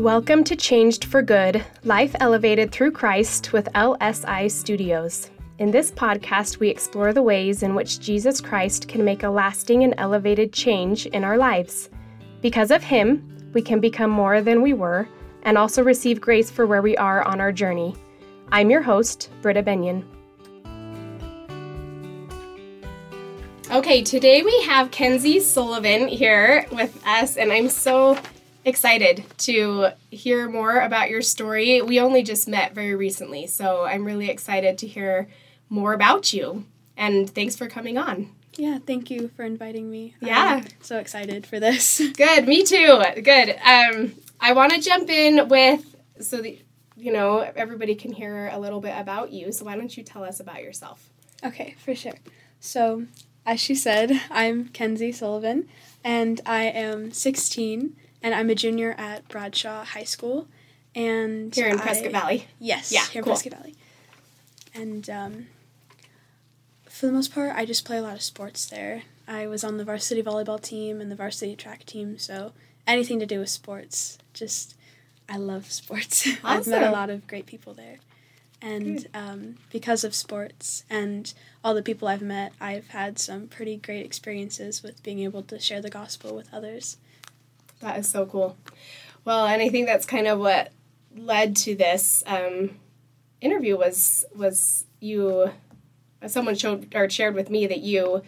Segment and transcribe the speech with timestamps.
[0.00, 5.30] Welcome to Changed for Good Life Elevated Through Christ with LSI Studios.
[5.58, 9.84] In this podcast, we explore the ways in which Jesus Christ can make a lasting
[9.84, 11.90] and elevated change in our lives.
[12.40, 15.06] Because of Him, we can become more than we were
[15.42, 17.94] and also receive grace for where we are on our journey.
[18.50, 20.08] I'm your host, Britta Benyon.
[23.70, 28.16] Okay, today we have Kenzie Sullivan here with us, and I'm so
[28.64, 31.80] excited to hear more about your story.
[31.82, 35.28] We only just met very recently, so I'm really excited to hear
[35.68, 36.66] more about you.
[36.96, 38.30] And thanks for coming on.
[38.56, 40.14] Yeah, thank you for inviting me.
[40.20, 40.62] Yeah.
[40.62, 42.02] I'm so excited for this.
[42.16, 43.02] Good, me too.
[43.22, 43.56] Good.
[43.64, 46.58] Um, I want to jump in with so that
[46.96, 49.52] you know everybody can hear a little bit about you.
[49.52, 51.08] So why don't you tell us about yourself?
[51.42, 52.14] Okay, for sure.
[52.58, 53.06] So,
[53.46, 55.66] as she said, I'm Kenzie Sullivan,
[56.04, 60.46] and I am 16, and I'm a junior at Bradshaw High School.
[60.94, 62.48] And Here in I- Prescott Valley.
[62.58, 63.32] Yes, Yeah, here cool.
[63.32, 63.74] in Prescott Valley.
[64.74, 65.46] And um,
[66.88, 69.02] for the most part, I just play a lot of sports there.
[69.28, 72.52] I was on the varsity volleyball team and the varsity track team, so
[72.86, 74.74] anything to do with sports, just
[75.28, 76.28] I love sports.
[76.44, 77.98] I've met a lot of great people there.
[78.62, 81.32] And um, because of sports and
[81.64, 85.58] all the people I've met, I've had some pretty great experiences with being able to
[85.58, 86.96] share the gospel with others.
[87.80, 88.56] That is so cool.
[89.24, 90.72] Well, and I think that's kind of what
[91.16, 92.78] led to this um,
[93.40, 95.50] interview was was you.
[96.26, 98.22] Someone showed or shared with me that you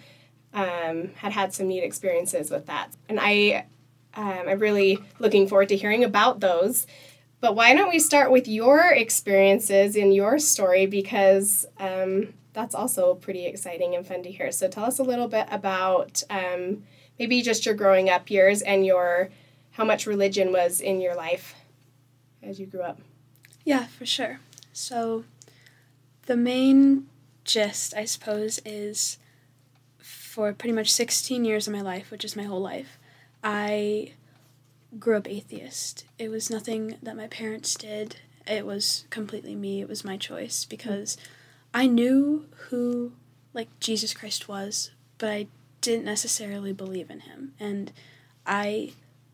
[0.54, 3.66] um, had had some neat experiences with that, and I
[4.14, 6.86] um, I'm really looking forward to hearing about those.
[7.40, 13.14] But why don't we start with your experiences in your story because um, that's also
[13.14, 14.52] pretty exciting and fun to hear.
[14.52, 16.84] So tell us a little bit about um,
[17.18, 19.30] maybe just your growing up years and your
[19.72, 21.54] how much religion was in your life
[22.42, 23.00] as you grew up.
[23.64, 24.40] Yeah, for sure.
[24.72, 25.24] So,
[26.26, 27.08] the main
[27.44, 29.18] gist, I suppose, is
[29.98, 32.98] for pretty much 16 years of my life, which is my whole life,
[33.44, 34.12] I
[34.98, 36.04] grew up atheist.
[36.18, 38.16] It was nothing that my parents did,
[38.46, 39.80] it was completely me.
[39.80, 41.16] It was my choice because
[41.72, 43.12] I knew who,
[43.54, 45.46] like, Jesus Christ was, but I
[45.80, 47.54] didn't necessarily believe in him.
[47.60, 47.92] And
[48.46, 48.92] I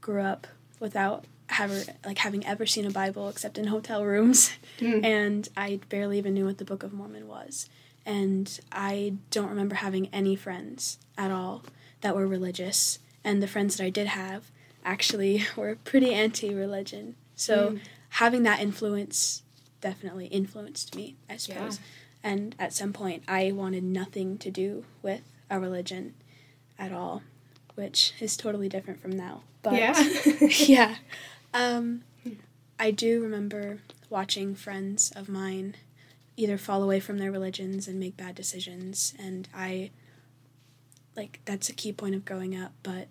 [0.08, 0.46] grew up
[0.80, 1.26] without
[1.60, 5.04] ever like having ever seen a Bible except in hotel rooms, Mm.
[5.04, 7.68] and I barely even knew what the Book of Mormon was.
[8.06, 11.62] And I don't remember having any friends at all
[12.00, 14.50] that were religious, and the friends that I did have
[14.82, 17.14] actually were pretty anti-religion.
[17.36, 17.80] So Mm.
[18.22, 19.42] having that influence
[19.82, 21.80] definitely influenced me, I suppose.
[22.22, 25.20] And at some point, I wanted nothing to do with
[25.50, 26.14] a religion
[26.78, 27.22] at all,
[27.78, 29.42] which is totally different from now.
[29.62, 30.08] But yeah.
[30.40, 30.96] yeah.
[31.54, 32.02] Um,
[32.76, 33.78] I do remember
[34.10, 35.76] watching friends of mine
[36.36, 39.90] either fall away from their religions and make bad decisions, and I,
[41.16, 43.06] like, that's a key point of growing up, but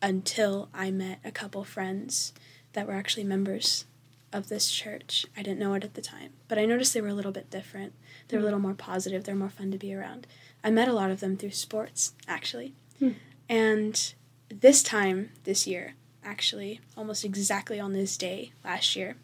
[0.00, 2.32] until I met a couple friends
[2.72, 3.84] that were actually members
[4.32, 7.08] of this church, I didn't know it at the time, but I noticed they were
[7.08, 7.92] a little bit different.
[8.28, 10.26] They were a little more positive, they're more fun to be around.
[10.64, 12.74] I met a lot of them through sports, actually.
[12.98, 13.12] Hmm.
[13.48, 14.14] And
[14.48, 15.94] this time, this year,
[16.24, 19.16] actually, almost exactly on this day last year,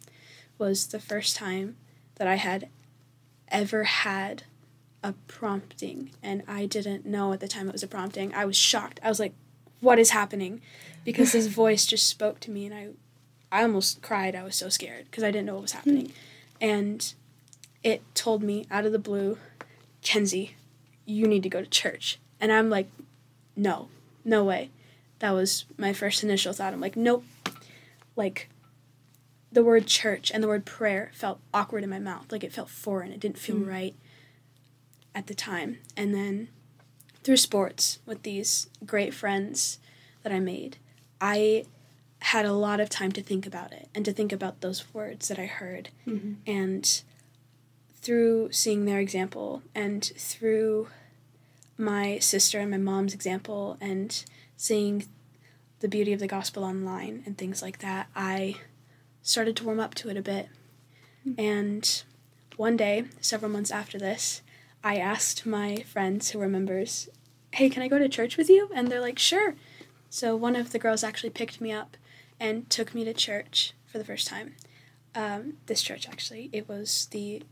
[0.58, 1.76] was the first time
[2.16, 2.68] that I had
[3.48, 4.44] ever had
[5.02, 6.10] a prompting.
[6.22, 8.34] And I didn't know at the time it was a prompting.
[8.34, 9.00] I was shocked.
[9.02, 9.34] I was like,
[9.80, 10.62] what is happening?
[11.04, 12.88] Because this voice just spoke to me, and I,
[13.52, 14.34] I almost cried.
[14.34, 15.78] I was so scared because I didn't know what was hmm.
[15.78, 16.12] happening.
[16.60, 17.14] And
[17.82, 19.38] it told me out of the blue,
[20.00, 20.56] Kenzie,
[21.04, 22.18] you need to go to church.
[22.40, 22.88] And I'm like,
[23.54, 23.88] no,
[24.24, 24.70] no way.
[25.20, 26.72] That was my first initial thought.
[26.72, 27.24] I'm like, nope.
[28.16, 28.48] Like,
[29.52, 32.30] the word church and the word prayer felt awkward in my mouth.
[32.32, 33.12] Like, it felt foreign.
[33.12, 33.68] It didn't feel Mm.
[33.68, 33.94] right
[35.14, 35.78] at the time.
[35.96, 36.48] And then
[37.22, 39.78] through sports with these great friends
[40.22, 40.78] that I made,
[41.20, 41.64] I
[42.20, 45.28] had a lot of time to think about it and to think about those words
[45.28, 45.90] that I heard.
[46.06, 46.36] Mhm.
[46.46, 47.02] And
[48.00, 50.88] through seeing their example and through
[51.76, 54.24] my sister and my mom's example and
[54.56, 55.06] seeing
[55.80, 58.56] the beauty of the gospel online and things like that, I
[59.22, 60.48] started to warm up to it a bit.
[61.38, 62.02] And
[62.56, 64.42] one day, several months after this,
[64.82, 67.08] I asked my friends who were members,
[67.52, 68.68] Hey, can I go to church with you?
[68.74, 69.54] And they're like, Sure.
[70.10, 71.96] So one of the girls actually picked me up
[72.38, 74.54] and took me to church for the first time.
[75.14, 77.42] Um, this church, actually, it was the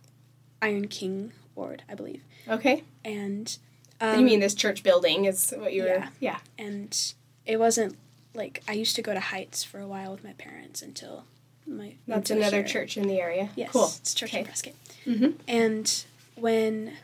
[0.60, 2.22] Iron King Ward, I believe.
[2.48, 2.84] Okay.
[3.04, 3.56] And
[4.02, 5.88] um, you mean this church building is what you were?
[5.88, 6.08] yeah.
[6.20, 6.38] Yeah.
[6.58, 7.14] and
[7.46, 7.96] it wasn't
[8.34, 11.24] like I used to go to Heights for a while with my parents until
[11.66, 12.66] my That's to another here.
[12.66, 13.50] church in the area.
[13.56, 13.86] Yes, Cool.
[14.00, 14.40] it's Church Okay.
[14.40, 14.72] in Prescott.
[15.06, 15.30] Mm-hmm.
[15.48, 16.04] And
[16.34, 16.94] when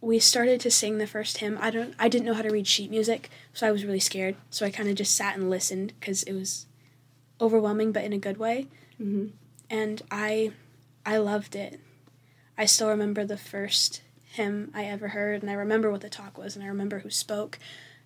[0.00, 2.66] we started to sing the first hymn, I don't I didn't know how to read
[2.66, 4.36] sheet music, so I was really scared.
[4.50, 6.66] So I kind of just sat and listened because it was
[7.40, 8.66] overwhelming, but in a good way.
[9.00, 9.26] Mm-hmm.
[9.70, 10.52] And I
[11.06, 11.80] I loved it.
[12.58, 14.02] I still remember the first
[14.34, 17.10] hymn I ever heard, and I remember what the talk was, and I remember who
[17.10, 17.58] spoke,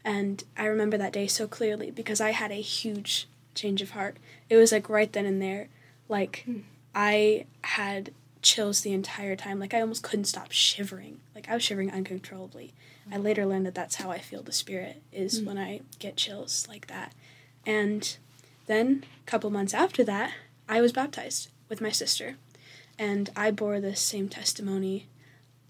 [0.04, 4.18] and I remember that day so clearly because I had a huge change of heart.
[4.48, 5.68] It was like right then and there,
[6.08, 6.60] like hmm.
[6.94, 9.58] I had chills the entire time.
[9.58, 11.20] Like I almost couldn't stop shivering.
[11.34, 12.74] Like I was shivering uncontrollably.
[13.10, 15.46] I later learned that that's how I feel the spirit is hmm.
[15.46, 17.14] when I get chills like that.
[17.66, 18.16] And
[18.66, 20.32] then a couple months after that,
[20.68, 22.36] I was baptized with my sister.
[22.98, 25.06] And I bore this same testimony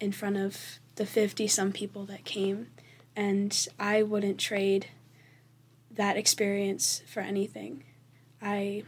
[0.00, 2.68] in front of the 50 some people that came.
[3.16, 4.86] And I wouldn't trade
[5.90, 7.84] that experience for anything.
[8.40, 8.84] I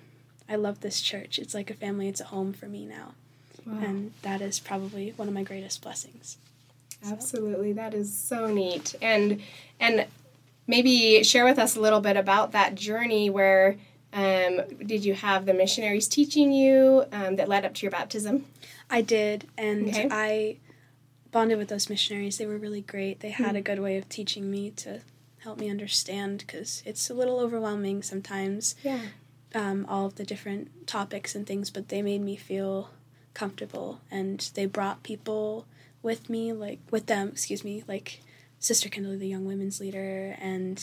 [0.48, 1.38] I love this church.
[1.38, 3.14] It's like a family, it's a home for me now.
[3.66, 3.78] Wow.
[3.82, 6.38] And that is probably one of my greatest blessings.
[7.02, 8.94] So- Absolutely, that is so neat.
[9.02, 9.42] And
[9.78, 10.06] and
[10.66, 13.30] maybe share with us a little bit about that journey.
[13.30, 13.76] Where
[14.12, 18.46] um, did you have the missionaries teaching you um, that led up to your baptism?
[18.88, 20.08] I did, and Okay.
[20.10, 20.56] I
[21.32, 22.38] bonded with those missionaries.
[22.38, 23.20] They were really great.
[23.20, 25.00] They had a good way of teaching me to
[25.38, 29.00] help me understand because it's a little overwhelming sometimes, Yeah.
[29.54, 32.90] um, all of the different topics and things, but they made me feel
[33.32, 35.66] comfortable and they brought people
[36.02, 38.20] with me, like, with them, excuse me, like
[38.58, 40.82] Sister Kindley, the young women's leader, and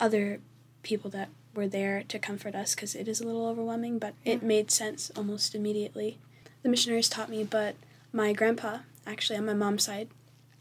[0.00, 0.40] other
[0.82, 4.42] people that were there to comfort us because it is a little overwhelming, but it
[4.42, 6.18] made sense almost immediately.
[6.62, 7.74] The missionaries taught me, but
[8.12, 10.08] my grandpa, actually on my mom's side,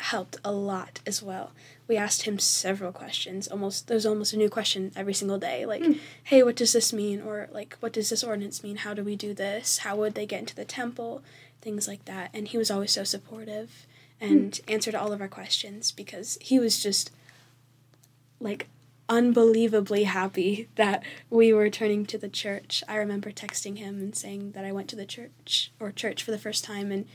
[0.02, 1.52] helped a lot as well.
[1.88, 3.48] We asked him several questions.
[3.48, 5.66] Almost there's almost a new question every single day.
[5.66, 5.94] Like, hmm.
[6.24, 7.22] hey, what does this mean?
[7.22, 8.78] Or like, what does this ordinance mean?
[8.78, 9.80] How do we do this?
[9.80, 11.24] How would they get into the temple?
[11.62, 12.32] Things like that.
[12.34, 13.86] And he was always so supportive
[14.20, 14.26] hmm.
[14.26, 17.12] and answered all of our questions because he was just
[18.40, 18.68] like
[19.08, 22.84] unbelievably happy that we were turning to the church.
[22.88, 26.32] I remember texting him and saying that I went to the church or church for
[26.32, 27.06] the first time and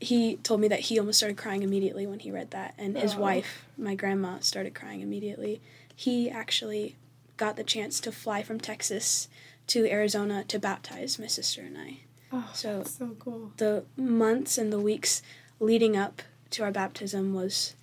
[0.00, 3.14] he told me that he almost started crying immediately when he read that and his
[3.14, 3.18] Aw.
[3.18, 5.60] wife, my grandma, started crying immediately.
[5.94, 6.96] He actually
[7.36, 9.28] got the chance to fly from Texas
[9.68, 11.98] to Arizona to baptize my sister and I.
[12.32, 13.52] Oh, So- so cool.
[13.56, 15.22] The months and the weeks
[15.58, 17.74] leading up to our baptism was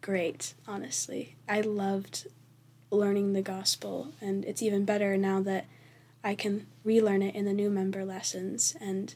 [0.00, 1.36] great, honestly.
[1.48, 2.26] I loved
[2.90, 5.66] learning the gospel, and it's even better now that
[6.22, 9.14] I can relearn it in the new member lessons and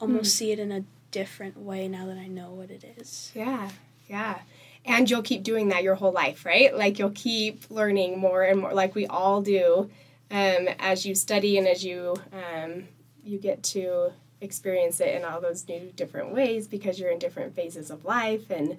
[0.00, 0.38] almost hmm.
[0.38, 3.32] see it in a different way now that I know what it is.
[3.34, 3.70] Yeah,
[4.08, 4.40] yeah.
[4.84, 6.74] And you'll keep doing that your whole life, right?
[6.76, 9.90] Like you'll keep learning more and more, like we all do,
[10.30, 12.84] um, as you study and as you um,
[13.24, 17.54] you get to experience it in all those new different ways because you're in different
[17.56, 18.76] phases of life and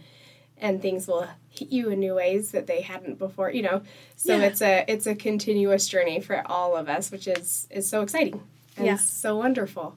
[0.62, 3.82] and things will hit you in new ways that they hadn't before you know
[4.16, 4.44] so Yeah.
[4.46, 8.42] it's a it's a continuous journey for all of us which is is so exciting
[8.78, 8.96] and Yeah.
[8.98, 9.96] so wonderful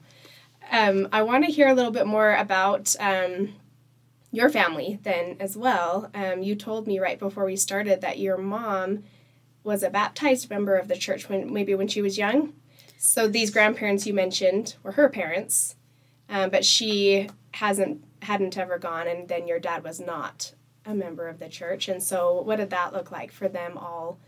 [0.71, 3.53] um, i want to hear a little bit more about um,
[4.33, 6.09] your family then as well.
[6.13, 9.03] Um, you told me right before we started that your mom
[9.63, 12.53] was a baptized member of the church when maybe when she was young.
[12.97, 15.75] So these grandparents you mentioned were her parents,
[16.29, 20.53] um, but she hasn't hadn't ever gone, and then your dad was not
[20.85, 21.87] a member of the church.
[21.87, 24.19] And so, what did that look like for them all?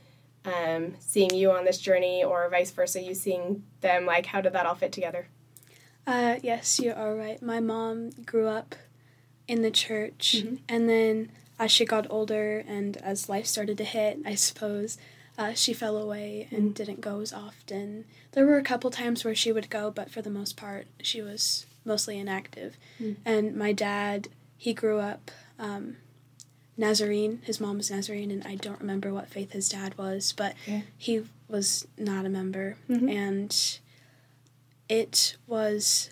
[0.44, 4.54] Um, seeing you on this journey, or vice versa, you seeing them, like how did
[4.54, 5.30] that all fit together?
[6.08, 7.42] Uh, yes, you are right.
[7.42, 8.76] My mom grew up
[9.48, 10.60] in the church, Mhm.
[10.70, 14.98] and then as she got older and as life started to hit, I suppose,
[15.38, 18.06] uh, she fell away and didn't go as often.
[18.34, 21.22] There were a couple times where she would go, but for the most part, she
[21.22, 22.78] was mostly inactive.
[23.00, 23.16] Mm.
[23.26, 25.98] And my dad, he grew up um,
[26.78, 27.42] Nazarene.
[27.46, 30.82] His mom was Nazarene, and I don't remember what faith his dad was, but Yeah.
[30.98, 32.76] he was not a member.
[32.90, 33.10] Mhm.
[33.10, 33.80] And
[34.90, 36.10] it was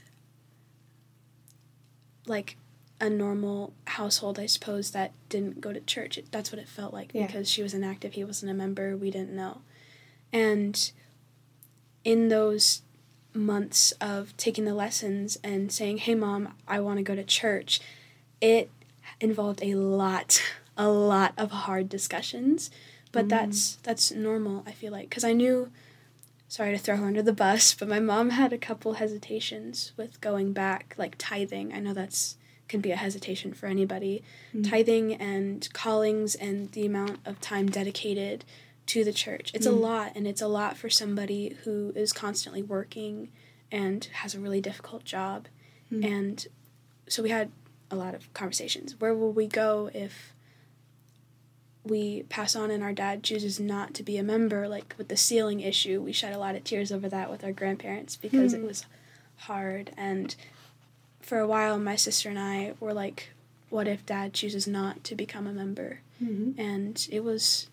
[2.25, 2.58] like
[3.00, 6.18] a normal household, I suppose, that didn't go to church.
[6.18, 7.27] It, that's what it felt like Yeah.
[7.27, 8.13] because she was inactive.
[8.13, 8.96] He wasn't a member.
[8.96, 9.62] We didn't know.
[10.32, 10.92] And
[12.03, 12.82] in those
[13.34, 17.82] months of taking the lessons and saying, hey, mom, I want to go to church,
[18.42, 18.70] it
[19.20, 20.42] involved a lot,
[20.77, 22.72] a lot of hard discussions.
[23.12, 23.30] But mm.
[23.30, 25.72] that's that's normal, I feel like, because I knew
[26.54, 30.22] sorry to throw her under the bus, but my mom had a couple hesitations with
[30.22, 31.74] going back, like tithing.
[31.74, 34.22] I know that's can be a hesitation for anybody.
[34.54, 34.70] Mm.
[34.70, 38.46] Tithing and callings and the amount of time dedicated
[38.86, 39.50] to the church.
[39.56, 39.72] It's mm.
[39.72, 43.32] a lot, and it's a lot for somebody who is constantly working
[43.72, 45.48] and has a really difficult job.
[45.92, 46.06] Mm.
[46.06, 46.48] And
[47.10, 47.52] so we had
[47.90, 49.00] a lot of conversations.
[49.00, 50.33] Where will we go if
[51.86, 54.68] we pass on and our dad chooses not to be a member?
[54.68, 57.52] Like with the sealing issue, we shed a lot of tears over that with our
[57.52, 58.60] grandparents because mm.
[58.60, 58.86] it was
[59.38, 59.92] hard.
[59.98, 60.36] And
[61.22, 63.30] for a while, my sister and I were like,
[63.70, 66.02] what if dad chooses not to become a member?
[66.24, 66.60] Mm-hmm.
[66.60, 67.70] And it was,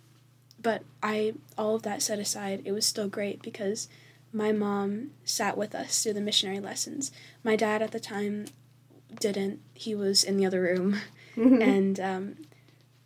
[0.60, 3.88] but I, all of that set aside, it was still great because
[4.32, 7.12] my mom sat with us through the missionary lessons.
[7.44, 8.46] My dad at the time
[9.18, 11.00] didn't, he was in the other room.
[11.36, 11.62] Mm-hmm.
[11.62, 12.36] And um,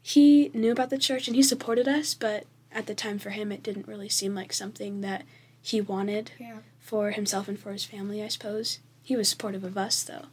[0.06, 3.50] he knew about the church and he supported us, but at the time for him,
[3.50, 5.24] it didn't really seem like something that
[5.62, 6.58] he wanted yeah.
[6.78, 8.80] for himself and for his family, I suppose.
[9.02, 10.26] He was supportive of us, though.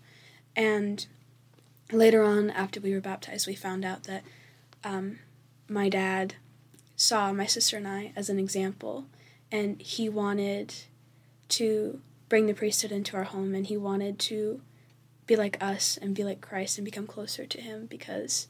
[0.58, 1.06] And
[1.90, 4.24] later on, after we were baptized, we found out that
[4.84, 5.20] um,
[5.70, 6.36] my dad
[6.98, 9.06] saw my sister and I as an example,
[9.54, 10.74] and he wanted
[11.48, 14.60] to bring the priesthood into our home, and he wanted to
[15.28, 18.48] be like us and be like Christ and become closer to him because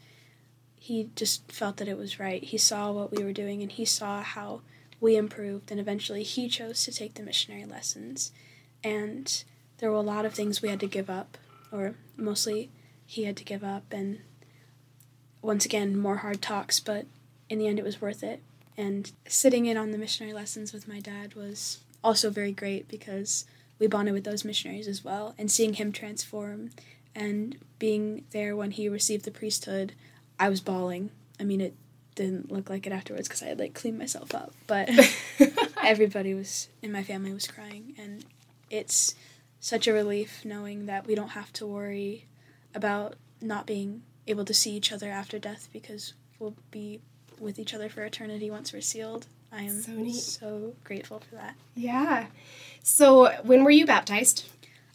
[0.82, 2.44] he just felt that it was right.
[2.44, 4.62] He saw what we were doing, and he saw how
[5.00, 8.32] we improved, and eventually he chose to take the missionary lessons.
[8.84, 9.44] And
[9.78, 11.38] there were a lot of things we had to give up,
[11.72, 12.72] or mostly
[13.12, 14.20] he had to give up and
[15.42, 17.06] once again more hard talks but
[17.50, 18.42] in the end it was worth it
[18.78, 23.44] and sitting in on the missionary lessons with my dad was also very great because
[23.80, 26.70] we bonded with those missionaries as well and seeing him transform
[27.14, 29.92] and being there when he received the priesthood
[30.42, 31.74] i was bawling i mean it
[32.16, 34.90] didn't look like it afterwards because i had like cleaned myself up but
[35.84, 38.26] everybody was in my family was crying and
[38.70, 39.16] it's
[39.62, 42.26] such a relief knowing that we don't have to worry
[42.76, 47.00] about not being able to see each other after death because we'll be
[47.40, 49.28] with each other for eternity once we're sealed.
[49.52, 51.56] I am so, so grateful for that.
[51.76, 52.28] Yeah.
[52.84, 54.46] So, when were you baptized?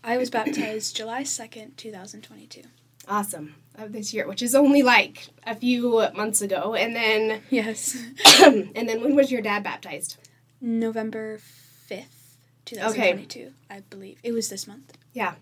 [0.03, 2.63] I was baptized July 2nd, 2022.
[3.09, 3.55] Awesome.
[3.79, 6.75] Of this year, which is only like a few months ago.
[6.75, 7.43] And then.
[7.51, 7.97] Yes.
[8.43, 10.17] and then when was your dad baptized?
[10.61, 11.39] November
[11.89, 13.53] 5th, 2022, okay.
[13.71, 14.19] I believe.
[14.23, 14.97] It was this month.
[15.13, 15.35] Yeah.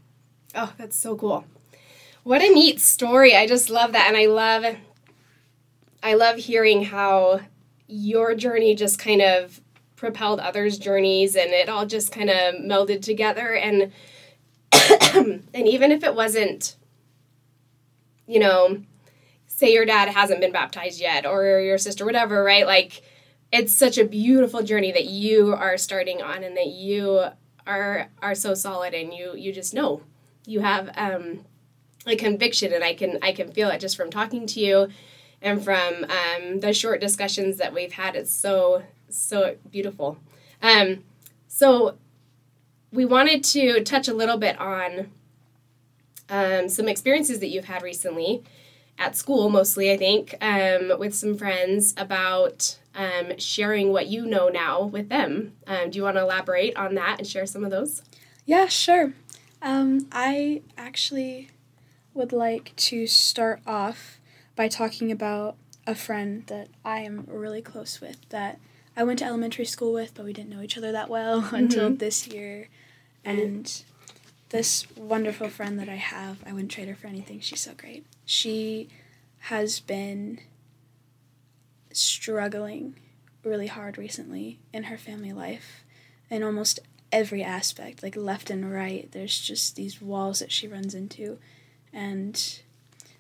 [0.55, 1.45] Oh, that's so cool.
[2.25, 3.37] What a neat story.
[3.37, 4.64] I just love that and I love
[6.03, 7.41] I love hearing how
[7.87, 9.61] your journey just kind of
[9.97, 13.93] propelled others' journeys and it all just kind of melded together and
[15.55, 16.76] and even if it wasn't
[18.26, 18.83] you know
[19.47, 23.02] say your dad hasn't been baptized yet or your sister whatever right like
[23.52, 27.25] it's such a beautiful journey that you are starting on and that you
[27.66, 30.02] are are so solid and you you just know
[30.47, 31.45] you have um
[32.07, 34.88] a conviction and I can I can feel it just from talking to you
[35.40, 38.16] and from um, the short discussions that we've had.
[38.16, 40.19] It's so so beautiful.
[40.62, 41.04] Um,
[41.47, 41.99] so
[42.93, 45.11] we wanted to touch a little bit on
[46.28, 48.43] um, some experiences that you've had recently
[48.99, 54.49] at school, mostly I think, um, with some friends about um, sharing what you know
[54.49, 55.52] now with them.
[55.66, 58.02] Um, do you want to elaborate on that and share some of those?
[58.47, 59.14] Yeah, sure.
[59.62, 61.50] I actually
[62.12, 64.21] would like to start off
[64.54, 68.61] by talking about a friend that I am really close with that
[68.97, 71.54] I went to elementary school with, but we didn't know each other that well mm-hmm.
[71.57, 72.69] until this year.
[73.25, 73.83] And
[74.55, 77.41] this wonderful friend that I have, I wouldn't trade her for anything.
[77.41, 78.07] She's so great.
[78.25, 78.89] She
[79.41, 80.39] has been
[81.91, 82.95] struggling
[83.43, 85.85] really hard recently in her family life
[86.31, 86.79] in almost
[87.11, 89.11] every aspect, like left and right.
[89.11, 91.39] There's just these walls that she runs into
[91.93, 92.61] and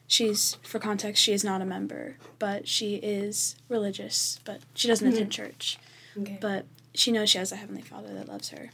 [0.06, 5.06] she's for context she is not a member but she is religious but she doesn't
[5.06, 5.16] mm-hmm.
[5.16, 5.78] attend church
[6.20, 6.36] okay.
[6.42, 8.68] but she knows she has a heavenly father that loves her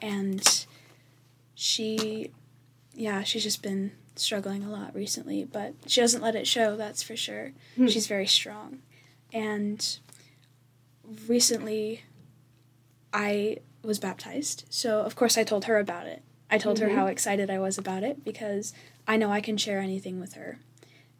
[0.00, 0.66] and
[1.62, 2.30] she
[2.94, 7.02] yeah she's just been struggling a lot recently but she doesn't let it show that's
[7.02, 7.90] for sure mm.
[7.90, 8.80] she's very strong
[9.32, 9.98] and
[11.26, 12.02] recently
[13.12, 16.90] i was baptized so of course i told her about it i told mm-hmm.
[16.90, 18.74] her how excited i was about it because
[19.06, 20.58] I know I can share anything with her.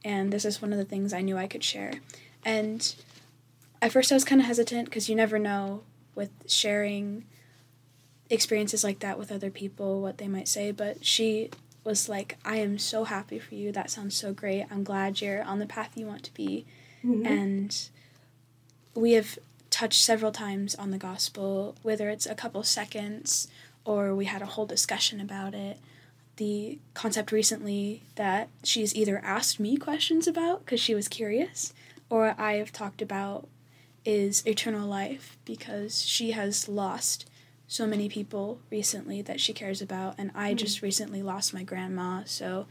[0.05, 1.95] And this is one of the things I knew I could share.
[2.45, 2.95] And
[3.81, 5.83] at first I was kind of hesitant because you never know
[6.15, 7.25] with sharing
[8.33, 11.51] experiences like that with other people what they might say, but she
[11.85, 13.73] was like, I am so happy for you.
[13.73, 14.67] That sounds so great.
[14.71, 16.65] I'm glad you're on the path you want to be.
[17.05, 17.27] Mm-hmm.
[17.27, 17.89] And
[18.95, 19.39] we have
[19.71, 23.49] touched several times on the gospel, whether it's a couple seconds
[23.85, 25.79] or we had a whole discussion about it
[26.37, 31.73] the concept recently that she's either asked me questions about because she was curious,
[32.09, 33.49] or I have talked about
[34.05, 37.29] is eternal life because she has lost
[37.73, 42.23] so many people recently that she cares about, and I just recently lost my grandma,
[42.27, 42.67] so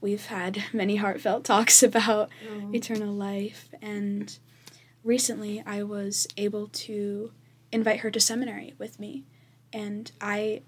[0.00, 2.70] we've had many heartfelt talks about Oh.
[2.72, 3.68] eternal life.
[3.82, 4.34] And
[5.04, 7.32] recently, I was able to
[7.70, 9.24] invite her to seminary with me,
[9.74, 10.62] and I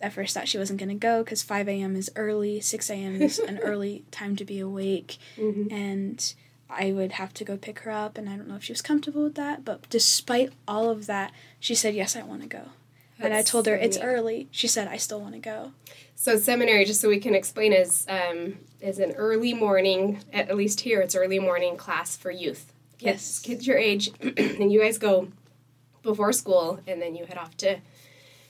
[0.00, 1.96] at first thought she wasn't going to go because 5 a.m.
[1.96, 3.20] is early, 6 a.m.
[3.20, 5.70] is an early time to be awake, Mhm.
[5.70, 6.34] and
[6.70, 8.80] I would have to go pick her up, and I don't know if she was
[8.80, 9.66] comfortable with that.
[9.66, 12.68] But despite all of that, she said, Yes, I want to go.
[13.20, 14.04] And I told her, It's neat.
[14.04, 14.48] early.
[14.50, 15.72] She said, I still want to go.
[16.16, 20.20] So seminary, just so we can explain, is um, is an early morning.
[20.32, 22.72] At, at least here, it's early morning class for youth.
[22.98, 23.38] Kids, Yes.
[23.40, 25.28] kids your age, and you guys go
[26.02, 27.78] before school, and then you head off to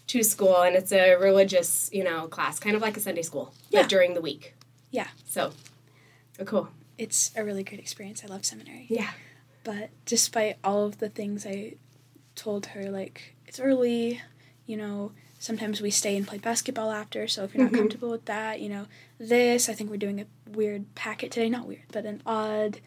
[0.06, 3.54] to school, and it's a religious, you know, class, kind of like a Sunday school,
[3.71, 3.80] Yeah.
[3.83, 4.54] but during the week.
[4.90, 5.09] Yeah.
[5.26, 5.52] So,
[6.38, 6.68] oh, cool.
[6.99, 8.23] It's a really great experience.
[8.23, 8.87] I love seminary.
[8.90, 9.11] Yeah.
[9.64, 11.76] But despite all of the things I
[12.35, 14.21] told her, like, it's early,
[14.66, 17.76] you know, sometimes we stay and play basketball after, so if you're not Mhm.
[17.78, 18.87] comfortable with that, you know,
[19.18, 21.49] this, I think we're doing a weird packet today.
[21.50, 22.80] Not weird, but an odd,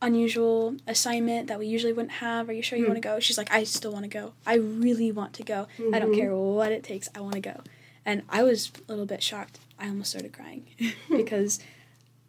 [0.00, 2.48] unusual assignment that we usually wouldn't have.
[2.48, 2.90] Are you sure you Hmm.
[2.92, 3.18] want to go?
[3.18, 4.32] She's like, I still want to go.
[4.46, 5.66] I really want to go.
[5.92, 6.16] I don't Mhm.
[6.16, 7.08] care what it takes.
[7.14, 7.62] I want to go.
[8.04, 9.58] And I was a little bit shocked.
[9.78, 10.66] I almost started crying
[11.10, 11.58] because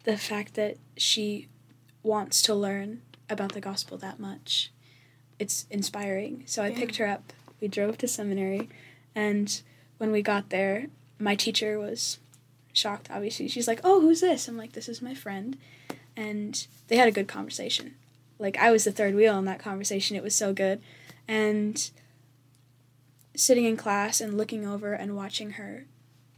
[0.04, 1.46] the fact that she
[2.02, 4.72] wants to learn about the gospel that much,
[5.38, 6.42] it's inspiring.
[6.46, 6.76] So I Yeah.
[6.78, 7.32] picked her up.
[7.60, 8.68] We drove to seminary,
[9.14, 9.60] and
[9.98, 10.86] when we got there,
[11.18, 12.18] my teacher was
[12.72, 13.08] shocked.
[13.10, 15.56] Obviously, she's like, "Oh, who's this?" I'm like, "This is my friend,"
[16.16, 17.94] and they had a good conversation.
[18.38, 20.16] Like I was the third wheel in that conversation.
[20.16, 20.80] It was so good,
[21.28, 21.90] and
[23.36, 25.86] sitting in class and looking over and watching her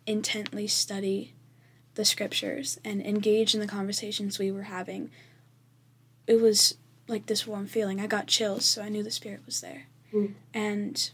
[0.07, 1.35] intently study
[1.95, 5.11] the scriptures and engage in the conversations we were having,
[6.27, 6.77] it was
[7.09, 8.01] like this warm feeling.
[8.01, 9.87] I got chills, so I knew the Spirit was there.
[10.13, 10.35] Mm.
[10.55, 11.11] And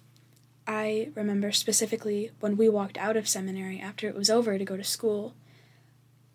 [0.66, 4.76] I remember specifically when we walked out of seminary after it was over to go
[4.76, 5.34] to school,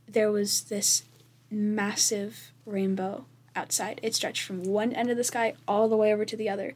[0.07, 1.03] there was this
[1.51, 3.99] massive rainbow outside.
[4.03, 6.73] It stretched from one end of the sky all the way over to the other.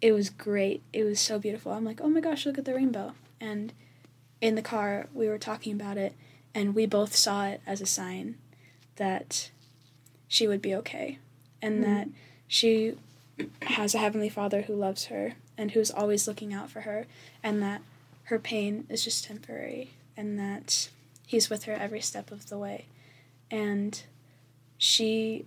[0.00, 0.82] It was great.
[0.92, 1.72] It was so beautiful.
[1.72, 3.12] I'm like, oh my gosh, look at the rainbow.
[3.40, 3.72] And
[4.40, 6.14] in the car, we were talking about it,
[6.54, 8.36] and we both saw it as a sign
[8.96, 9.50] that
[10.28, 11.18] she would be okay
[11.60, 11.84] and Mhm.
[11.84, 12.08] that
[12.46, 12.96] she
[13.62, 17.06] has a heavenly father who loves her and who's always looking out for her
[17.42, 17.82] and that
[18.24, 20.90] her pain is just temporary and that
[21.26, 22.86] he's with her every step of the way.
[23.50, 24.02] And
[24.78, 25.44] she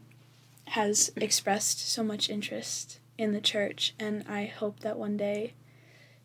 [0.68, 5.54] has expressed so much interest in the church and i hope that one day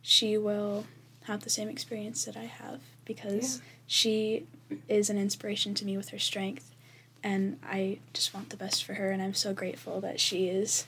[0.00, 0.87] she will
[1.24, 4.46] have the same experience that i have because she
[4.88, 6.74] is an inspiration to me with her strength
[7.22, 10.87] and I just want the best for her and I'm so grateful that she is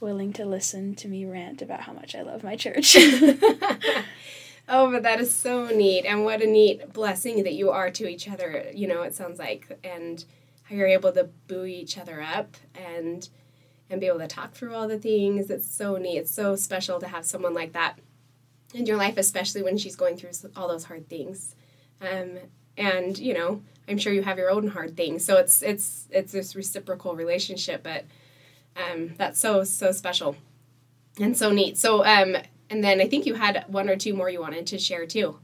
[0.00, 2.96] willing to listen to me rant about how much I love my church.
[4.68, 8.08] oh, but that is so neat, and what a neat blessing that you are to
[8.08, 8.66] each other.
[8.74, 10.24] You know, it sounds like, and
[10.64, 13.28] how you're able to buoy each other up and
[13.90, 15.48] and be able to talk through all the things.
[15.48, 16.18] It's so neat.
[16.18, 17.98] It's so special to have someone like that
[18.74, 21.54] in your life, especially when she's going through all those hard things.
[22.02, 22.38] Um,
[22.76, 25.24] and you know, I'm sure you have your own hard things.
[25.24, 28.04] So it's it's it's this reciprocal relationship, but
[28.78, 30.36] um, that's so so special
[31.20, 31.76] and so neat.
[31.76, 32.36] So um,
[32.70, 35.38] and then I think you had one or two more you wanted to share too.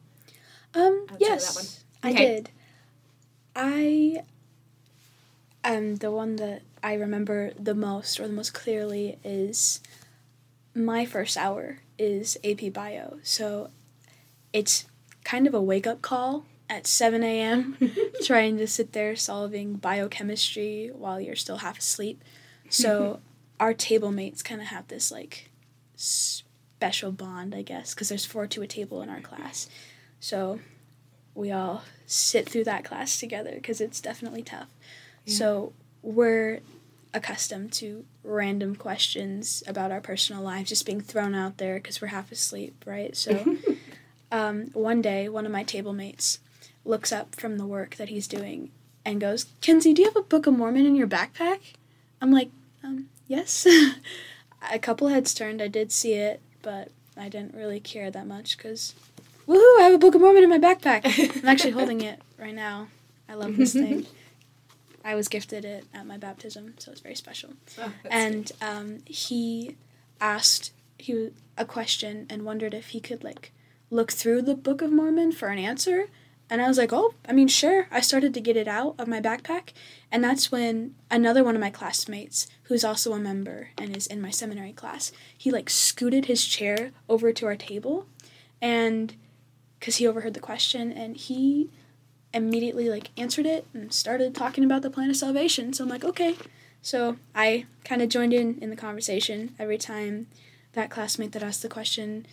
[0.75, 1.57] um yes.
[2.03, 2.13] one.
[2.13, 2.51] I did.
[3.57, 4.23] I
[5.65, 9.81] um the one that I remember the most or the most clearly is
[10.75, 13.19] my first hour is AP Bio.
[13.23, 13.71] So
[14.53, 14.87] it's
[15.25, 17.77] kind of a wake up call at 7 a.m.
[18.25, 22.23] trying to sit there solving biochemistry while you're still half asleep.
[22.69, 23.21] So
[23.61, 25.51] our table mates kind of have this like
[25.97, 29.69] special bond, I guess, because there's four to a table in our class.
[30.21, 30.61] So
[31.35, 34.69] we all sit through that class together because it's definitely tough.
[35.27, 36.61] So we're
[37.15, 42.09] accustomed to random questions about our personal lives just being thrown out there because we're
[42.09, 43.17] half asleep, right?
[43.17, 43.57] So
[44.33, 46.41] um, one day, one of my table mates
[46.85, 48.71] looks up from the work that he's doing
[49.05, 51.61] and goes, Kenzie, do you have a Book of Mormon in your backpack?
[52.21, 52.51] I'm like,
[52.83, 53.67] um, yes.
[54.73, 55.61] a couple heads turned.
[55.61, 58.95] I did see it, but I didn't really care that much because,
[59.47, 61.03] woohoo, I have a Book of Mormon in my backpack.
[61.43, 62.89] I'm actually holding it right now.
[63.29, 64.07] I love this thing.
[65.05, 69.77] I was gifted it at my baptism, so it's very special Oh, and um, he
[70.21, 73.53] asked he a question and wondered if he could like
[73.91, 76.09] look through the Book of Mormon for an answer.
[76.51, 77.89] And I was like, oh, I mean, sure.
[77.91, 79.73] I started to get it out of my backpack.
[80.13, 84.21] And that's when another one of my classmates, who's also a member and is in
[84.21, 88.07] my seminary class, he like scooted his chair over to our table.
[88.61, 89.15] And
[89.79, 91.71] because he overheard the question and he
[92.33, 95.73] immediately like answered it and started talking about the plan of salvation.
[95.73, 96.37] So I'm like, okay.
[96.83, 100.27] So I kind of joined in in the conversation every time
[100.73, 102.27] that classmate that asked the question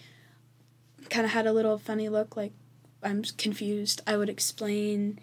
[1.10, 2.54] kind of had a little funny look like
[3.04, 4.02] I'm confused.
[4.06, 5.20] I would explain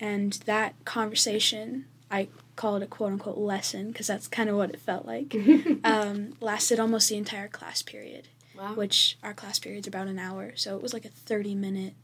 [0.00, 4.70] and that conversation I call it a quote unquote lesson because that's kind of what
[4.70, 5.34] it felt like
[5.84, 8.74] um, lasted almost the entire class period Wow.
[8.74, 11.94] which our class period's about an hour so it was like a 30 minute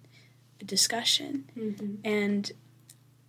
[0.64, 1.96] discussion Mm-hmm.
[2.04, 2.52] and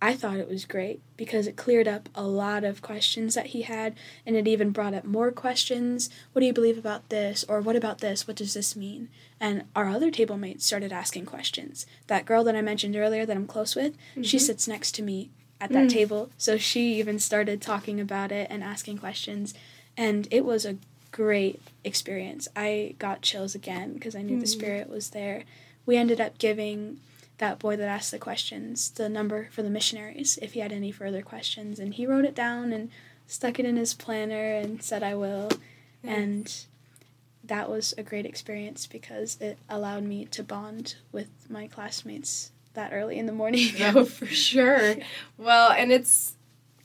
[0.02, 3.62] I thought it was great because it cleared up a lot of questions that he
[3.62, 6.08] had, and it even brought up more questions.
[6.32, 7.44] What do you believe about this?
[7.48, 8.26] Or what about this?
[8.26, 9.10] What does this mean?
[9.38, 11.84] And our other table mates started asking questions.
[12.06, 14.40] That girl that I mentioned earlier that I'm close with, she Mhm.
[14.40, 15.92] sits next to me at that Mm.
[15.92, 19.52] table, so she even started talking about it and asking questions,
[19.98, 20.78] and it was a
[21.12, 22.48] great experience.
[22.56, 24.48] I got chills again because I knew the Mhm.
[24.48, 25.44] spirit was there.
[25.84, 27.00] We ended up giving
[27.40, 30.90] that boy that asked the questions the number for the missionaries if he had any
[30.90, 32.90] further questions and he wrote it down and
[33.26, 35.50] stuck it in his planner and said i will
[36.02, 36.64] and
[37.42, 42.92] that was a great experience because it allowed me to bond with my classmates that
[42.92, 44.96] early in the morning Oh, for sure.
[45.38, 46.34] Well, and it's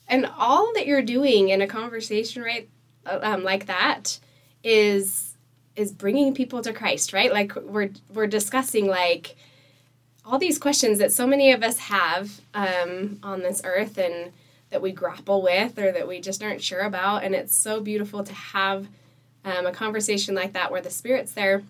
[0.07, 2.69] and all that you're doing in a conversation, right,
[3.05, 4.19] uh, um, like that,
[4.63, 5.35] is
[5.75, 7.31] is bringing people to Christ, right?
[7.31, 9.35] Like we're we're discussing like
[10.25, 14.31] all these questions that so many of us have um, on this earth and
[14.71, 18.23] that we grapple with or that we just aren't sure about, and it's so beautiful
[18.23, 18.87] to have
[19.45, 21.63] um, a conversation like that where the Spirit's there,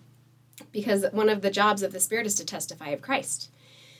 [0.72, 3.50] because one of the jobs of the Spirit is to testify of Christ.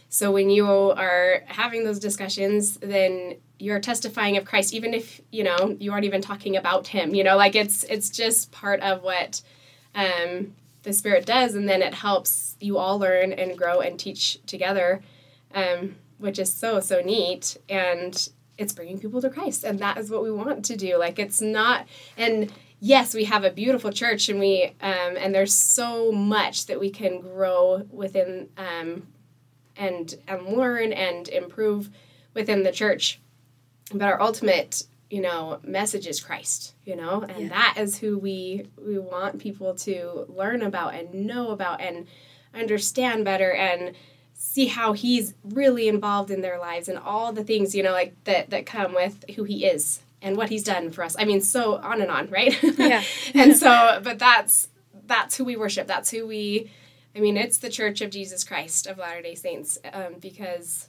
[0.09, 5.45] So when you are having those discussions, then you're testifying of Christ, even if you
[5.45, 7.15] know you aren't even talking about Him.
[7.15, 9.43] You know, like it's it's just part of what
[9.95, 10.55] um,
[10.87, 15.03] the Spirit does, and then it helps you all learn and grow and teach together,
[15.53, 17.57] um, which is so so neat.
[17.69, 20.97] And it's bringing people to Christ, and that is what we want to do.
[20.97, 25.53] Like it's not and yes, we have a beautiful church, and we um, and there's
[25.53, 29.09] so much that we can grow within um,
[29.77, 31.91] and and learn and improve
[32.33, 33.21] within the church.
[33.93, 37.49] But our ultimate, you know, message is Christ, you know, and Yeah.
[37.51, 42.07] that is who we we want people to learn about and know about and
[42.55, 43.95] understand better and
[44.35, 48.15] see how he's really involved in their lives and all the things, you know, like
[48.25, 51.15] that that come with who he is and what he's done for us.
[51.19, 52.55] I mean, so on and on, right?
[52.79, 53.03] Yeah.
[53.35, 54.69] and so, but that's
[55.07, 55.87] that's who we worship.
[55.87, 56.71] That's who we.
[57.15, 60.89] I mean, it's the Church of Jesus Christ of Latter Day Saints um, because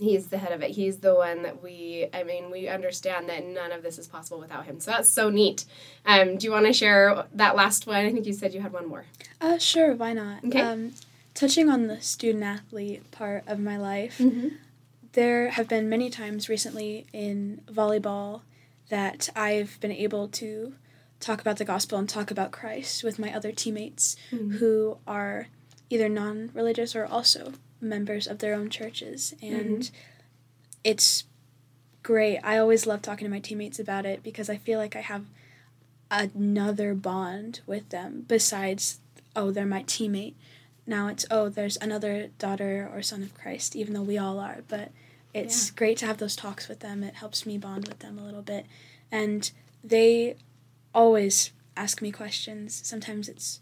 [0.00, 0.70] he's the head of it.
[0.72, 2.08] He's the one that we.
[2.12, 4.80] I mean, we understand that none of this is possible without him.
[4.80, 5.64] So that's so neat.
[6.06, 7.96] Um, do you want to share that last one?
[7.96, 9.04] I think you said you had one more.
[9.40, 10.60] uh, sure why not Okay.
[10.60, 10.92] um,
[11.34, 14.48] touching on the student athlete part of my life Mm-hmm.
[15.12, 18.42] there have been many times recently in volleyball
[18.90, 20.74] that I've been able to
[21.20, 24.54] talk about the gospel and talk about Christ with my other teammates Mhm.
[24.58, 25.48] who are
[25.88, 29.34] either non religious or also members of their own churches.
[29.42, 29.56] Mm-hmm.
[29.56, 29.90] And
[30.84, 31.24] it's
[32.02, 32.38] great.
[32.38, 35.26] I always love talking to my teammates about it because I feel like I have
[36.10, 39.00] another bond with them besides,
[39.36, 40.34] oh, they're my teammate.
[40.86, 44.62] Now it's, oh, there's another daughter or son of Christ, even though we all are.
[44.66, 44.90] But
[45.32, 47.04] it's great to have those talks with them.
[47.04, 48.66] It helps me bond with them a little bit.
[49.12, 49.50] And
[49.84, 50.36] they
[50.92, 52.80] always ask me questions.
[52.84, 53.60] Sometimes it's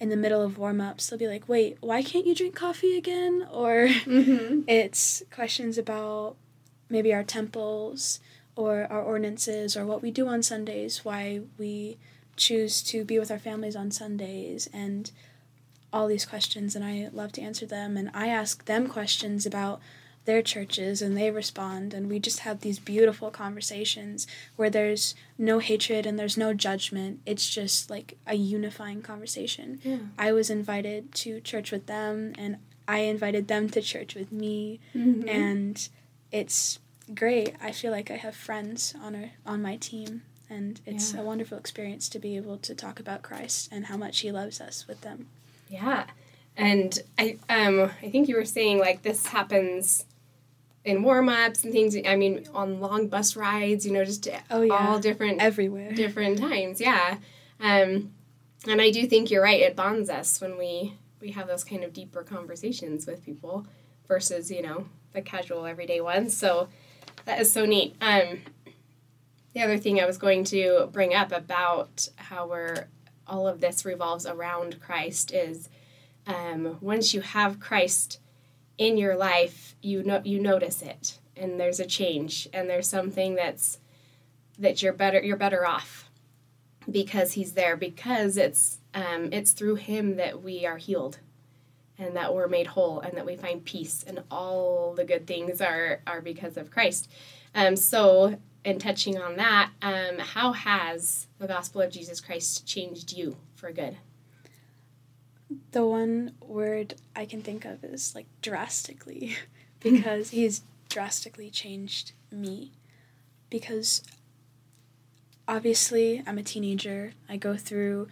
[0.00, 1.08] in the middle of warm ups.
[1.08, 3.46] They'll be like, wait, why can't you drink coffee again?
[3.50, 4.62] Or Mm-hmm.
[4.68, 6.36] it's questions about
[6.88, 8.20] maybe our temples
[8.56, 11.98] or our ordinances or what we do on Sundays, why we
[12.36, 15.10] choose to be with our families on Sundays, and
[15.92, 16.76] all these questions.
[16.76, 17.96] And I love to answer them.
[17.96, 19.80] And I ask them questions about
[20.28, 21.94] their churches and they respond.
[21.94, 27.20] And we just have these beautiful conversations where there's no hatred and there's no judgment.
[27.24, 29.80] It's just like a unifying conversation.
[29.82, 29.96] Yeah.
[30.18, 34.80] I was invited to church with them, and I invited them to church with me,
[34.94, 35.28] Mm-hmm.
[35.28, 35.88] and
[36.30, 36.78] it's
[37.14, 37.54] great.
[37.62, 41.20] I feel like I have friends on our on my team, and it's Yeah.
[41.20, 44.60] a wonderful experience to be able to talk about Christ and how much He loves
[44.60, 45.28] us with them.
[45.70, 46.04] Yeah,
[46.54, 50.04] and I um I think you were saying like this happens
[50.88, 51.96] in warm ups and things.
[52.06, 54.74] I mean, on long bus rides, you know, just Oh, yeah.
[54.74, 55.92] all different Everywhere.
[55.92, 56.80] different times.
[56.80, 57.18] Yeah,
[57.60, 58.12] um,
[58.66, 59.60] and I do think you're right.
[59.60, 63.66] It bonds us when we we have those kind of deeper conversations with people
[64.06, 66.36] versus you know the casual everyday ones.
[66.36, 66.68] So
[67.24, 67.94] that is so neat.
[68.00, 68.40] Um,
[69.54, 72.86] the other thing I was going to bring up about how we're
[73.26, 75.68] all of this revolves around Christ is
[76.26, 78.20] um, once you have Christ
[78.78, 83.34] in your life, you know you notice it, and there's a change, and there's something
[83.34, 83.78] that's
[84.58, 86.10] that you're better you're better off
[86.90, 91.18] because He's there because it's um, it's through Him that we are healed,
[91.98, 95.60] and that we're made whole, and that we find peace, and all the good things
[95.60, 97.10] are are because of Christ.
[97.54, 103.12] Um, so in touching on that, um, how has the gospel of Jesus Christ changed
[103.12, 103.96] you for good?
[105.72, 109.36] The one word I can think of is like drastically,
[109.80, 112.72] because he's drastically changed me.
[113.50, 114.02] Because
[115.46, 117.12] obviously, I'm a teenager.
[117.28, 118.08] I go through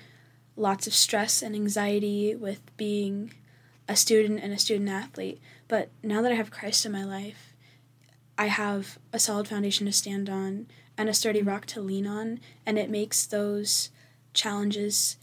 [0.57, 3.35] lots of stress and anxiety with being
[3.89, 5.41] a student and a student athlete.
[5.69, 7.55] But now that I have Christ in my life,
[8.39, 10.67] I have a solid foundation to stand on
[10.99, 13.91] and a sturdy rock to lean on, and it makes those
[14.33, 15.17] challenges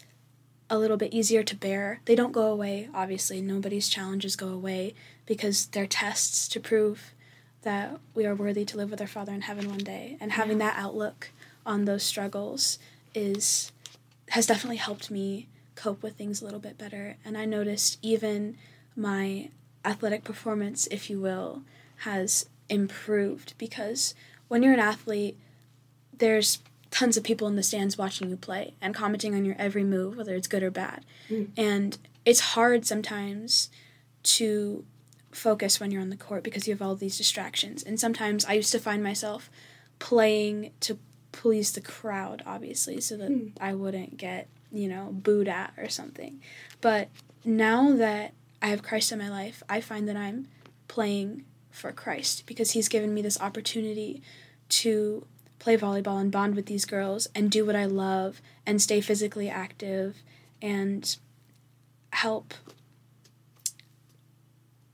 [0.74, 2.00] a little bit easier to bear.
[2.06, 3.42] They don't go away, obviously.
[3.42, 4.96] Nobody's challenges go away
[5.28, 7.14] because they're tests to prove
[7.62, 10.18] that we are worthy to live with our Father in heaven one day.
[10.20, 11.30] And having that outlook
[11.64, 12.80] on those struggles
[13.14, 13.72] is
[14.30, 17.18] has definitely helped me cope with things a little bit better.
[17.24, 18.58] And I noticed even
[18.96, 19.50] my
[19.86, 21.62] athletic performance, if you will,
[21.98, 24.16] has improved because
[24.48, 25.38] when you're an athlete,
[26.18, 26.60] there's
[26.94, 30.16] tons of people in the stands watching you play and commenting on your every move,
[30.16, 31.04] whether it's good or bad.
[31.28, 31.50] Mm.
[31.58, 33.70] And it's hard sometimes
[34.22, 34.86] to
[35.32, 37.82] focus when you're on the court because you have all these distractions.
[37.82, 39.50] And sometimes I used to find myself
[39.98, 41.00] playing to
[41.32, 43.52] please the crowd, obviously, so that mm.
[43.60, 46.42] I wouldn't get, you know, booed at or something.
[46.80, 47.10] But
[47.44, 50.48] now that I have Christ in my life, I find that I'm
[50.88, 54.22] playing for Christ because He's given me this opportunity
[54.70, 55.26] to
[55.64, 59.50] play volleyball and bond with these girls and do what I love and stay physically
[59.50, 60.22] active
[60.62, 61.16] and
[62.12, 62.54] help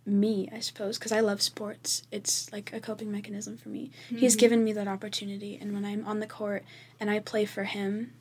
[0.06, 2.04] me, I suppose, because I love sports.
[2.12, 3.90] It's like a coping mechanism for me.
[4.08, 4.18] Mm-hmm.
[4.18, 6.64] He's given me that opportunity, and when I'm on the court
[7.00, 8.14] and I play for him,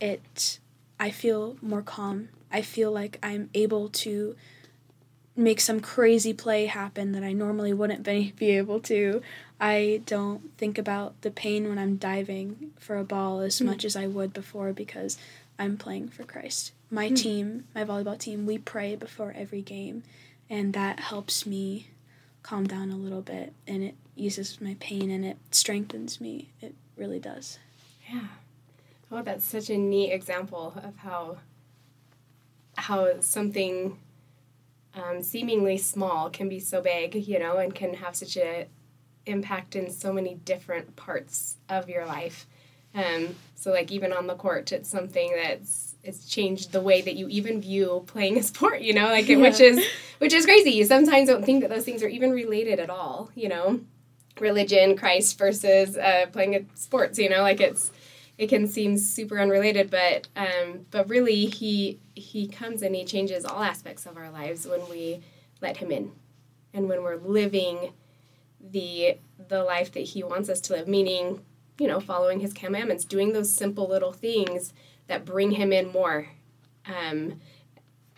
[0.00, 0.58] it
[0.98, 2.30] I feel more calm.
[2.50, 4.36] I feel like I'm able to
[5.36, 9.20] make some crazy play happen that I normally wouldn't be, be able to.
[9.60, 13.66] I don't think about the pain when I'm diving for a ball as mm.
[13.66, 15.18] much as I would before because
[15.58, 16.72] I'm playing for Christ.
[16.90, 17.16] My mm.
[17.16, 20.04] team, my volleyball team, we pray before every game,
[20.48, 21.88] and that helps me
[22.42, 26.50] calm down a little bit and it eases my pain and it strengthens me.
[26.62, 27.58] It really does.
[28.10, 28.28] Yeah.
[29.10, 31.38] Oh, that's such a neat example of how
[32.76, 33.98] how something
[34.94, 38.68] um, seemingly small can be so big, you know, and can have such a
[39.28, 42.46] impact in so many different parts of your life.
[42.94, 47.16] Um, so like even on the court, it's something that's it's changed the way that
[47.16, 48.80] you even view playing a sport.
[48.80, 49.36] You know, like yeah.
[49.36, 49.84] which is
[50.18, 50.70] which is crazy.
[50.70, 53.30] You sometimes don't think that those things are even related at all.
[53.34, 53.80] You know,
[54.40, 57.18] religion, Christ versus uh, playing a sports.
[57.18, 57.90] You know, like it's
[58.38, 63.44] it can seem super unrelated, but um, but really he he comes and he changes
[63.44, 65.20] all aspects of our lives when we
[65.60, 66.12] let him in,
[66.72, 67.92] and when we're living
[68.60, 69.18] the
[69.48, 71.42] the life that he wants us to live, meaning
[71.78, 74.72] you know following his commandments, doing those simple little things
[75.06, 76.28] that bring him in more.
[76.86, 77.40] Um,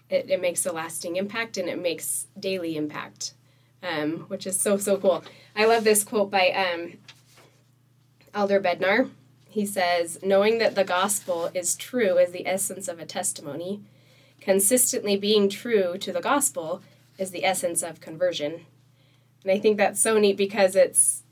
[0.09, 3.35] it, it makes a lasting impact and it makes daily impact,
[3.83, 5.24] um, which is so so cool.
[5.57, 6.98] I love this quote by um,
[8.35, 9.11] Elder Bednar
[9.50, 13.83] he says, knowing that the gospel is true is the essence of a testimony.
[14.40, 16.83] Consistently being true to the gospel
[17.18, 18.64] is the essence of conversion.
[19.42, 21.22] And I think that's so neat because it's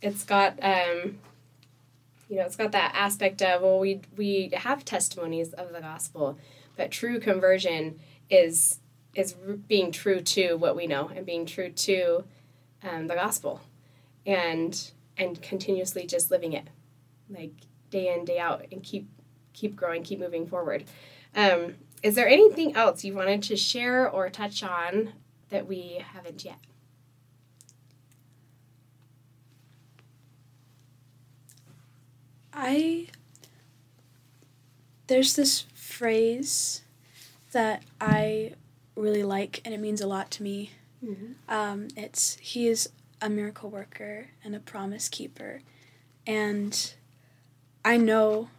[0.00, 1.18] it's got um,
[2.28, 6.38] you know it's got that aspect of well we we have testimonies of the gospel,
[6.76, 7.98] but true conversion
[8.30, 8.80] is
[9.14, 9.32] is
[9.66, 12.24] being true to what we know and being true to
[12.82, 13.60] um, the gospel,
[14.24, 16.68] and and continuously just living it
[17.28, 17.52] like
[17.90, 19.08] day in day out and keep
[19.52, 20.84] keep growing keep moving forward.
[21.36, 25.12] Um, is there anything else you wanted to share or touch on
[25.50, 26.58] that we haven't yet
[32.58, 33.06] i
[35.06, 36.82] there's this phrase
[37.52, 38.52] that i
[38.96, 40.72] really like and it means a lot to me
[41.04, 41.32] mm-hmm.
[41.48, 42.90] um, it's he is
[43.22, 45.60] a miracle worker and a promise keeper
[46.28, 46.94] and
[47.84, 48.50] I know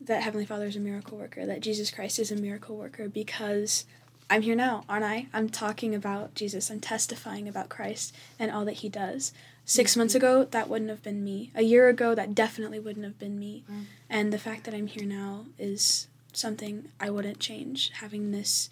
[0.00, 3.84] that Heavenly Father is a miracle worker, that Jesus Christ is a miracle worker because
[4.30, 5.26] I'm here now, aren't I?
[5.32, 6.70] I'm talking about Jesus.
[6.70, 9.32] I'm testifying about Christ and all that he does.
[9.64, 11.50] 6 months ago, that wouldn't have been me.
[11.54, 13.64] A year ago, that definitely wouldn't have been me.
[13.70, 13.84] Mm.
[14.08, 17.90] And the fact that I'm here now is something I wouldn't change.
[17.94, 18.70] Having this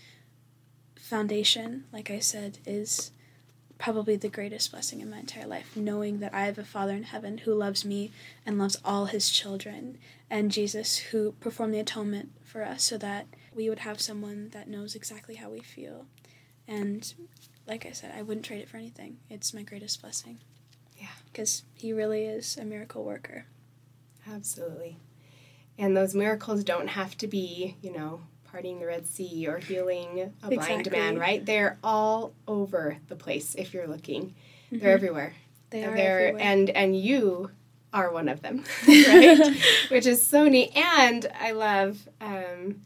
[0.96, 3.10] foundation, like I said, is
[3.78, 5.76] probably the greatest blessing in my entire life.
[5.76, 8.10] Knowing that I have a Father in heaven who loves me
[8.44, 9.98] and loves all his children,
[10.30, 14.68] and Jesus who performed the atonement for us so that we would have someone that
[14.68, 16.06] knows exactly how we feel.
[16.68, 17.12] And
[17.66, 19.16] like I said, I wouldn't trade it for anything.
[19.30, 20.38] It's my greatest blessing.
[20.98, 21.08] Yeah.
[21.32, 23.46] Because he really is a miracle worker.
[24.30, 24.98] Absolutely.
[25.78, 30.32] And those miracles don't have to be, you know, parting the Red Sea or healing
[30.42, 31.44] a blind man, right?
[31.44, 34.34] They're all over the place if you're looking.
[34.70, 34.94] They're Mhm.
[34.94, 35.34] everywhere.
[35.70, 36.42] They are They're- everywhere.
[36.42, 37.50] and and you
[37.92, 39.56] are one of them, right?
[39.90, 40.74] Which is so neat.
[40.76, 42.80] And I love um,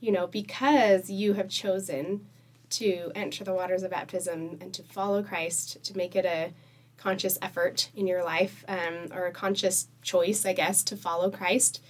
[0.00, 2.26] you know, because you have chosen
[2.70, 6.52] to enter the waters of baptism and to follow Christ, to make it a
[6.96, 11.82] conscious effort in your life, um, or a conscious choice, I guess, to follow Christ,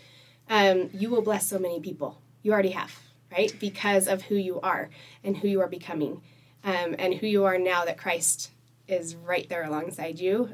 [0.49, 2.21] um, you will bless so many people.
[2.43, 2.99] You already have,
[3.31, 3.55] right?
[3.59, 4.89] Because of who you are
[5.23, 6.23] and who you are becoming,
[6.65, 8.51] um, and who you are now that Christ
[8.89, 10.51] is right there alongside you,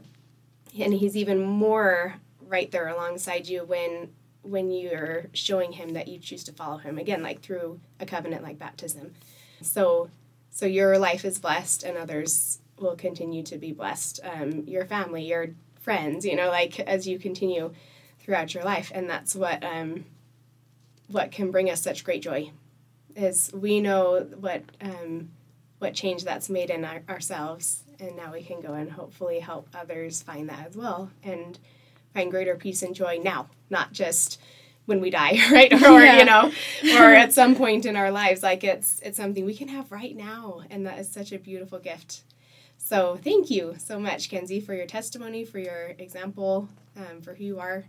[0.78, 4.10] and He's even more right there alongside you when
[4.46, 8.42] when you're showing Him that you choose to follow Him again, like through a covenant
[8.42, 9.14] like baptism.
[9.60, 10.10] So,
[10.50, 14.20] so your life is blessed, and others will continue to be blessed.
[14.22, 15.48] Um, your family, your
[15.80, 17.72] friends, you know, like as you continue
[18.18, 20.04] throughout your life, and that's what um,
[21.08, 22.50] what can bring us such great joy.
[23.14, 25.30] Is we know what um,
[25.78, 29.68] what change that's made in our, ourselves, and now we can go and hopefully help
[29.74, 31.58] others find that as well, and
[32.12, 34.40] find greater peace and joy now, not just
[34.86, 35.72] when we die, right?
[35.72, 36.18] Or Yeah.
[36.18, 36.52] you know,
[36.98, 38.42] or at some point in our lives.
[38.42, 41.78] Like it's it's something we can have right now, and that is such a beautiful
[41.78, 42.22] gift.
[42.78, 47.42] So thank you so much, Kenzie, for your testimony, for your example, um, for who
[47.44, 47.84] you are,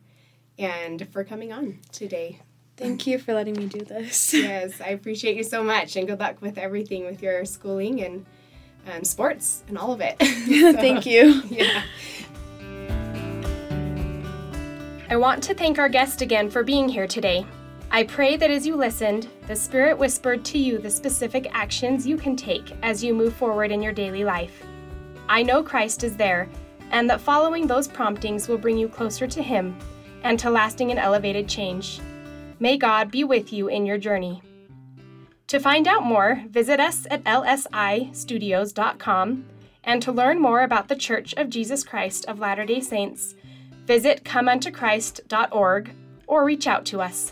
[0.57, 2.39] and for coming on today.
[2.77, 4.33] Thank you for letting me do this.
[4.33, 8.25] yes, I appreciate you so much, and good luck with everything with your schooling and
[8.91, 10.15] um, sports and all of it.
[10.19, 11.41] Thank you.
[11.49, 11.83] Yeah.
[15.09, 17.45] I want to thank our guest again for being here today.
[17.91, 22.17] I pray that as you listened, the Spirit whispered to you the specific actions you
[22.17, 24.65] can take as you move forward in your daily life.
[25.29, 26.49] I know Christ is there,
[26.91, 29.79] and that following those promptings will bring you closer to Him
[30.23, 32.01] and to lasting and elevated change.
[32.59, 34.41] May God be with you in your journey.
[35.47, 39.45] To find out more, visit us at lsistudios.com,
[39.85, 43.35] and to learn more about the Church of Jesus Christ of Latter day Saints,
[43.87, 45.95] visit comeuntochrist.org
[46.27, 47.31] or reach out to us.